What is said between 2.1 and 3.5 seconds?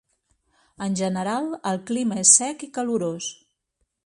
és sec i calorós.